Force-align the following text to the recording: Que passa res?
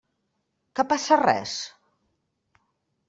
Que 0.79 0.85
passa 0.93 1.19
res? 1.23 1.53